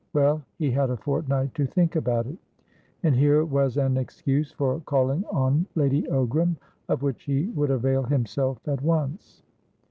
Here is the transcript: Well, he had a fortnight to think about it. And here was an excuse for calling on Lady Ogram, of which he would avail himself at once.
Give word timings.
Well, 0.13 0.41
he 0.57 0.71
had 0.71 0.89
a 0.89 0.97
fortnight 0.97 1.53
to 1.53 1.67
think 1.67 1.95
about 1.95 2.25
it. 2.25 2.39
And 3.03 3.13
here 3.13 3.45
was 3.45 3.77
an 3.77 3.97
excuse 3.97 4.51
for 4.51 4.79
calling 4.87 5.23
on 5.25 5.67
Lady 5.75 6.07
Ogram, 6.09 6.55
of 6.89 7.03
which 7.03 7.25
he 7.25 7.49
would 7.49 7.69
avail 7.69 8.01
himself 8.01 8.67
at 8.67 8.81
once. 8.81 9.43